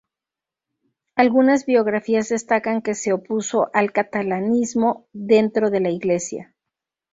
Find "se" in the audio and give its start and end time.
2.95-3.13